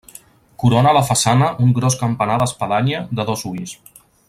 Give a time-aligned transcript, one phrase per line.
[0.61, 3.77] Corona la façana un gros campanar d'espadanya de dos ulls.